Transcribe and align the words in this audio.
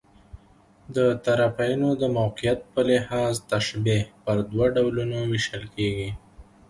د 0.95 0.97
طرفَینو 1.25 1.89
د 2.01 2.03
موقعیت 2.17 2.59
په 2.73 2.79
لحاظ، 2.89 3.33
تشبیه 3.51 4.01
پر 4.23 4.37
دوه 4.51 4.65
ډولونو 4.75 5.17
وېشل 5.31 5.63
کېږي. 5.75 6.09